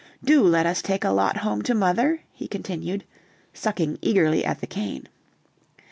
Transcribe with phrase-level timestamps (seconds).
[0.23, 3.03] do let us take a lot home to mother," he continued,
[3.53, 5.07] sucking eagerly at the cane.